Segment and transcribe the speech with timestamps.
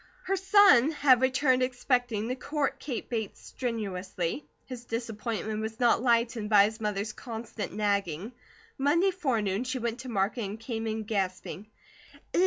[0.23, 6.49] Her son had returned expecting to court Kate Bates strenuously; his disappointment was not lightened
[6.49, 8.31] by his mother's constant nagging.
[8.79, 11.67] Monday forenoon she went to market, and came in gasping.